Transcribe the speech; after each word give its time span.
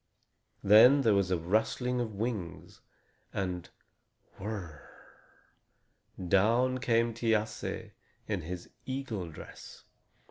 Then 0.63 1.01
there 1.01 1.13
was 1.13 1.29
a 1.29 1.37
rustling 1.37 1.99
of 1.99 2.15
wings, 2.15 2.81
and 3.31 3.69
whirr 4.39 4.81
rr 4.81 4.81
rr! 6.23 6.27
Down 6.27 6.79
came 6.79 7.13
Thiasse 7.13 7.91
in 8.27 8.41
his 8.41 8.71
eagle 8.87 9.29
dress. 9.29 9.83